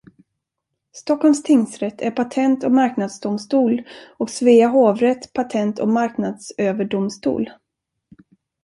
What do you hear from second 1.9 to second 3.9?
är Patent- och marknadsdomstol